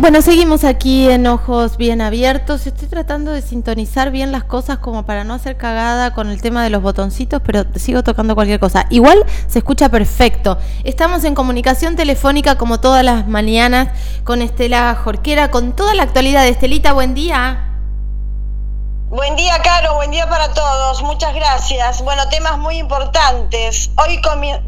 [0.00, 2.66] Bueno, seguimos aquí en Ojos Bien Abiertos.
[2.66, 6.64] Estoy tratando de sintonizar bien las cosas como para no hacer cagada con el tema
[6.64, 8.86] de los botoncitos, pero sigo tocando cualquier cosa.
[8.88, 10.56] Igual se escucha perfecto.
[10.84, 13.90] Estamos en comunicación telefónica como todas las mañanas
[14.24, 16.48] con Estela Jorquera, con toda la actualidad.
[16.48, 17.66] Estelita, buen día.
[19.10, 21.02] Buen día, Caro, buen día para todos.
[21.02, 22.00] Muchas gracias.
[22.02, 23.90] Bueno, temas muy importantes.
[23.98, 24.18] Hoy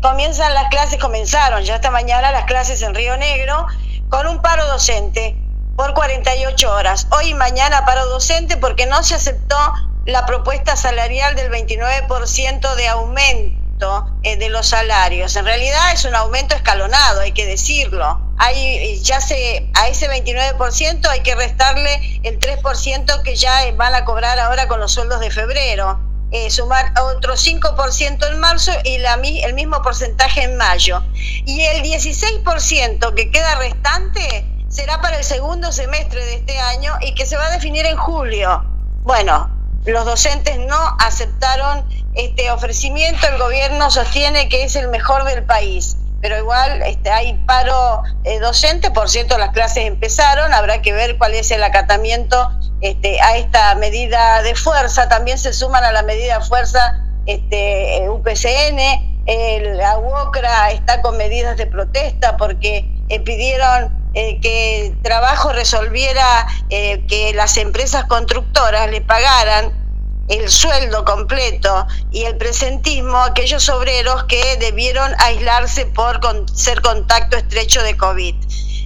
[0.02, 3.66] comienzan las clases, comenzaron ya esta mañana las clases en Río Negro
[4.12, 5.34] con un paro docente
[5.74, 7.06] por 48 horas.
[7.12, 9.56] Hoy y mañana paro docente porque no se aceptó
[10.04, 15.34] la propuesta salarial del 29% de aumento eh, de los salarios.
[15.37, 18.20] En realidad es un aumento escalonado, hay que decirlo.
[18.37, 24.04] Hay, ya se, a ese 29% hay que restarle el 3% que ya van a
[24.04, 25.98] cobrar ahora con los sueldos de febrero.
[26.32, 31.02] Eh, sumar otro 5% en marzo y la, el mismo porcentaje en mayo.
[31.14, 37.14] Y el 16% que queda restante será para el segundo semestre de este año y
[37.14, 38.65] que se va a definir en julio.
[39.02, 39.51] Bueno,
[39.84, 41.84] los docentes no aceptaron
[42.15, 47.35] este ofrecimiento, el gobierno sostiene que es el mejor del país pero igual este, hay
[47.46, 52.48] paro eh, docente, por cierto las clases empezaron, habrá que ver cuál es el acatamiento
[52.83, 58.07] este, a esta medida de fuerza, también se suman a la medida de fuerza este,
[58.11, 58.79] UPCN,
[59.77, 66.47] la UOCRA está con medidas de protesta porque eh, pidieron eh, que el trabajo resolviera
[66.69, 69.72] que las empresas constructoras le pagaran
[70.28, 76.21] el sueldo completo y el presentismo a aquellos obreros que debieron aislarse por
[76.55, 78.34] ser contacto estrecho de COVID.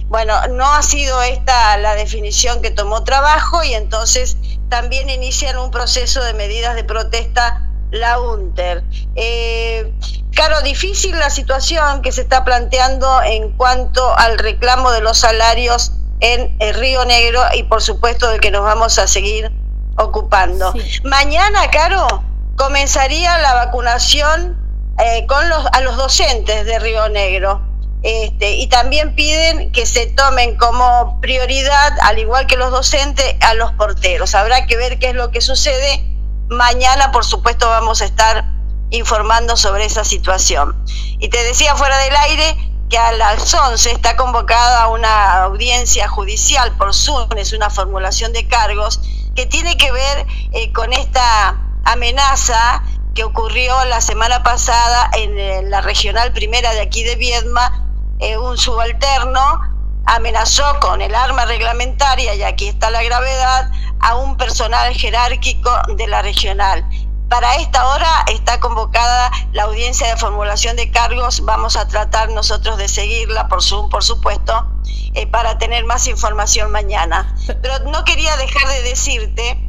[0.09, 4.37] Bueno, no ha sido esta la definición que tomó trabajo y entonces
[4.69, 8.83] también inician un proceso de medidas de protesta la UNTER.
[9.15, 9.93] Eh,
[10.33, 15.91] claro, difícil la situación que se está planteando en cuanto al reclamo de los salarios
[16.19, 19.51] en el Río Negro y por supuesto de que nos vamos a seguir
[19.97, 20.73] ocupando.
[21.03, 22.23] Mañana, Caro,
[22.55, 24.57] comenzaría la vacunación
[24.99, 27.61] eh, con los, a los docentes de Río Negro.
[28.03, 33.53] Este, y también piden que se tomen como prioridad, al igual que los docentes, a
[33.55, 34.35] los porteros.
[34.35, 36.05] Habrá que ver qué es lo que sucede.
[36.49, 38.45] Mañana, por supuesto, vamos a estar
[38.91, 40.75] informando sobre esa situación.
[41.19, 42.57] Y te decía fuera del aire
[42.89, 48.47] que a las 11 está convocada una audiencia judicial por Zoom, es una formulación de
[48.47, 49.01] cargos
[49.35, 55.63] que tiene que ver eh, con esta amenaza que ocurrió la semana pasada en, eh,
[55.63, 57.86] la regional primera de aquí de Viedma,
[58.19, 59.61] eh, un subalterno
[60.05, 63.69] amenazó con el arma reglamentaria, y aquí está la gravedad,
[63.99, 66.87] a un personal jerárquico de la regional.
[67.29, 71.43] Para esta hora está convocada la audiencia de formulación de cargos.
[71.43, 74.65] Vamos a tratar nosotros de seguirla por Zoom, por supuesto,
[75.13, 77.35] eh, para tener más información mañana.
[77.61, 79.61] Pero no quería dejar de decirte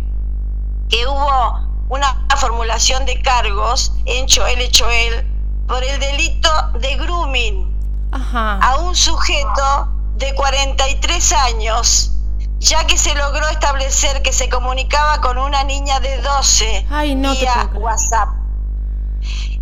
[0.89, 5.27] que hubo una formulación de cargos en Choel Choel
[5.67, 7.68] por el delito de grooming
[8.13, 12.13] a un sujeto de 43 años,
[12.59, 17.33] ya que se logró establecer que se comunicaba con una niña de 12 Ay, no
[17.33, 18.29] vía WhatsApp.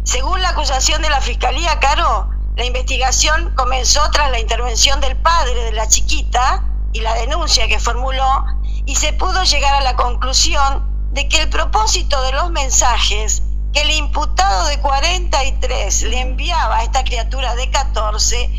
[0.05, 5.65] Según la acusación de la Fiscalía, Caro, la investigación comenzó tras la intervención del padre
[5.65, 8.45] de la chiquita y la denuncia que formuló
[8.87, 13.43] y se pudo llegar a la conclusión de que el propósito de los mensajes
[13.77, 18.51] que el imputado de 43 le enviaba a esta criatura de 14,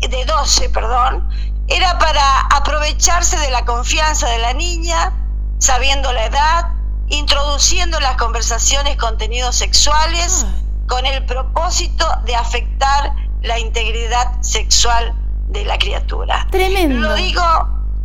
[0.00, 1.26] de 12, perdón,
[1.66, 5.14] era para aprovecharse de la confianza de la niña,
[5.60, 6.66] sabiendo la edad,
[7.08, 10.44] introduciendo en las conversaciones contenidos sexuales
[10.86, 15.14] con el propósito de afectar la integridad sexual
[15.48, 16.46] de la criatura.
[16.50, 17.08] Tremendo.
[17.08, 17.42] Lo digo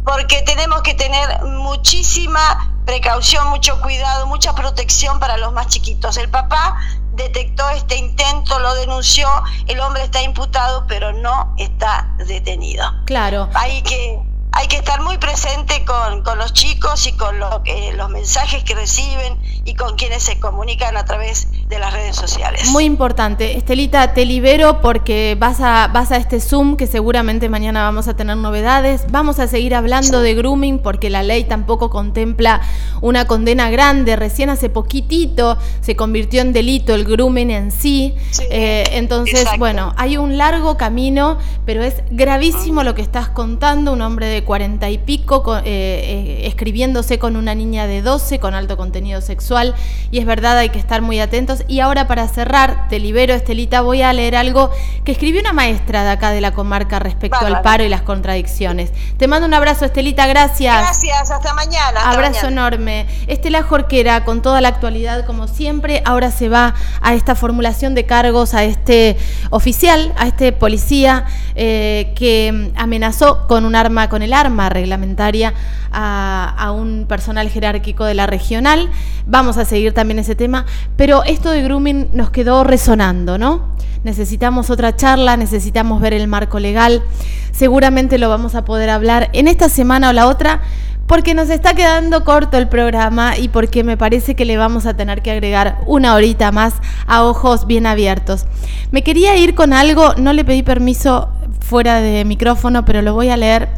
[0.04, 6.18] porque tenemos que tener muchísima precaución, mucho cuidado, mucha protección para los más chiquitos.
[6.18, 6.78] El papá
[7.14, 9.28] detectó este intento, lo denunció,
[9.68, 12.86] el hombre está imputado, pero no está detenido.
[13.06, 13.50] Claro.
[13.54, 14.20] Hay que
[14.54, 18.64] hay que estar muy presente con, con los chicos y con lo que, los mensajes
[18.66, 22.70] que reciben y con quienes se comunican a través de las redes sociales.
[22.72, 23.58] Muy importante.
[23.58, 28.14] Estelita, te libero porque vas a, vas a este Zoom que seguramente mañana vamos a
[28.14, 29.06] tener novedades.
[29.10, 32.62] Vamos a seguir hablando de grooming porque la ley tampoco contempla
[33.00, 34.18] una condena grande.
[34.18, 38.16] Recién hace poquitito se convirtió en delito el grooming en sí.
[38.50, 43.94] Eh, entonces, bueno, hay un largo camino, pero es gravísimo lo que estás contando.
[43.94, 48.56] Un hombre de cuarenta y pico eh, eh, escribiéndose con una niña de 12 con
[48.56, 49.74] alto contenido sexual.
[50.12, 53.82] Y es verdad, hay que estar muy atentos Y ahora para cerrar, te libero, Estelita,
[53.82, 54.72] voy a leer algo
[55.04, 58.92] que escribió una maestra de acá de la comarca respecto al paro y las contradicciones.
[59.18, 60.82] Te mando un abrazo, Estelita, gracias.
[60.82, 62.10] Gracias, hasta mañana.
[62.10, 63.08] abrazo enorme.
[63.28, 68.06] Estela Jorquera, con toda la actualidad como siempre, ahora se va a esta formulación de
[68.06, 69.18] cargos, a este
[69.50, 71.26] oficial, a este policía
[71.56, 75.54] eh, que amenazó con un arma, con el arma reglamentaria
[75.92, 78.90] a, un personal jerárquico de la regional.
[79.26, 80.66] Vamos a seguir también ese tema,
[80.96, 83.76] pero esto de grooming nos quedó resonando, ¿no?
[84.04, 87.04] Necesitamos otra charla, necesitamos ver el marco legal.
[87.52, 90.62] Seguramente lo vamos a poder hablar en esta semana o la otra,
[91.06, 94.96] porque nos está quedando corto el programa y porque me parece que le vamos a
[94.96, 96.74] tener que agregar una horita más
[97.06, 98.46] a ojos bien abiertos.
[98.92, 103.30] Me quería ir con algo, no le pedí permiso fuera de micrófono, pero lo voy
[103.30, 103.70] a leer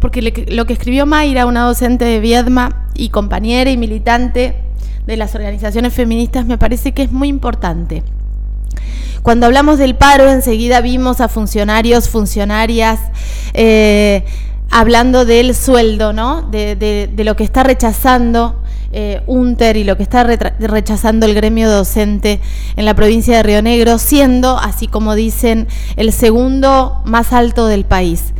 [0.00, 4.56] porque lo que escribió Mayra, una docente de Viedma y compañera y militante
[5.06, 8.02] de las organizaciones feministas, me parece que es muy importante.
[9.22, 13.00] Cuando hablamos del paro, enseguida vimos a funcionarios, funcionarias,
[13.52, 14.24] eh,
[14.70, 16.42] hablando del sueldo, ¿no?
[16.42, 18.62] De, lo que está rechazando
[18.92, 22.40] eh, UNTER y lo que está rechazando el gremio docente
[22.76, 27.84] en la provincia de Río Negro, siendo, así como dicen, el segundo más alto del
[27.84, 28.32] país.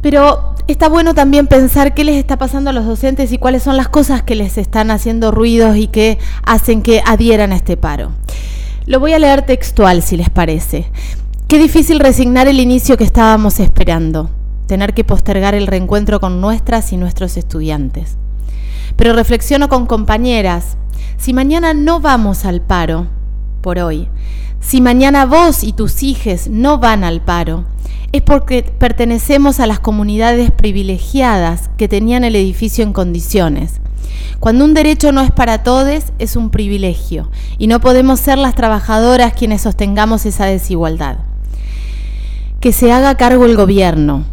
[0.00, 3.76] Pero está bueno también pensar qué les está pasando a los docentes y cuáles son
[3.76, 8.12] las cosas que les están haciendo ruidos y que hacen que adhieran a este paro.
[8.86, 10.90] Lo voy a leer textual, si les parece.
[11.48, 14.30] Qué difícil resignar el inicio que estábamos esperando,
[14.66, 18.16] tener que postergar el reencuentro con nuestras y nuestros estudiantes.
[18.96, 20.76] Pero reflexiono con compañeras,
[21.16, 23.06] si mañana no vamos al paro,
[23.60, 24.08] por hoy,
[24.60, 27.64] si mañana vos y tus hijos no van al paro,
[28.12, 33.80] es porque pertenecemos a las comunidades privilegiadas que tenían el edificio en condiciones.
[34.40, 38.54] Cuando un derecho no es para todos, es un privilegio, y no podemos ser las
[38.54, 41.18] trabajadoras quienes sostengamos esa desigualdad.
[42.60, 44.24] Que se haga cargo el gobierno.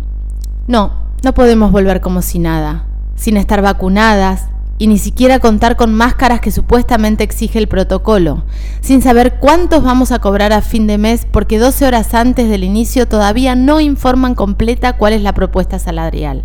[0.68, 0.94] No,
[1.24, 2.86] no podemos volver como si nada,
[3.16, 4.48] sin estar vacunadas,
[4.78, 8.44] y ni siquiera contar con máscaras que supuestamente exige el protocolo,
[8.82, 12.64] sin saber cuántos vamos a cobrar a fin de mes porque 12 horas antes del
[12.64, 16.44] inicio todavía no informan completa cuál es la propuesta salarial.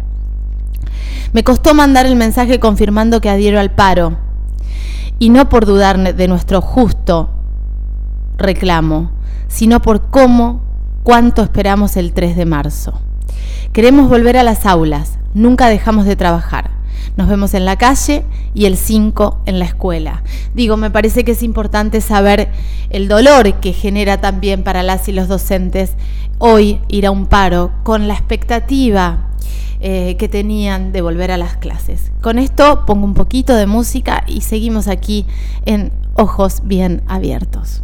[1.32, 4.18] Me costó mandar el mensaje confirmando que adhiero al paro,
[5.18, 7.30] y no por dudar de nuestro justo
[8.36, 9.10] reclamo,
[9.48, 10.62] sino por cómo,
[11.02, 13.00] cuánto esperamos el 3 de marzo.
[13.72, 16.67] Queremos volver a las aulas, nunca dejamos de trabajar.
[17.18, 18.22] Nos vemos en la calle
[18.54, 20.22] y el 5 en la escuela.
[20.54, 22.48] Digo, me parece que es importante saber
[22.90, 25.94] el dolor que genera también para las y los docentes
[26.38, 29.30] hoy ir a un paro con la expectativa
[29.80, 32.12] eh, que tenían de volver a las clases.
[32.22, 35.26] Con esto pongo un poquito de música y seguimos aquí
[35.66, 37.82] en Ojos Bien Abiertos.